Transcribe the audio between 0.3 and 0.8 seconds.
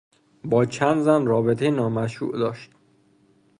با